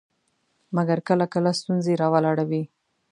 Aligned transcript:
مګر 0.75 0.97
کله 1.07 1.25
کله 1.33 1.49
ستونزې 1.59 1.93
راولاړوي. 2.01 2.63